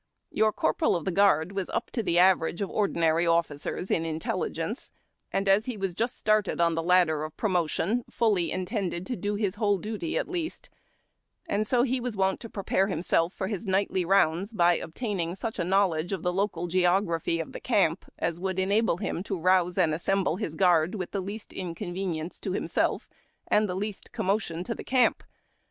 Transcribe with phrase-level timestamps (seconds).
[0.31, 4.89] Your corporal of the guard was up to the average of ordinary officers in intelligence,
[5.31, 9.35] and, as he was just started on the ladder of promotions, fully intended to do
[9.35, 10.71] his whole duty at least;
[11.45, 15.59] and so he was wont to prepare himself for his nightly rounds by obtaining such
[15.59, 19.77] a knowledge of the local geography of the camp as would enable him to arouse
[19.77, 23.07] and assemble his guard with the least inconvenience to himself
[23.49, 25.23] and the least commotion to the camp.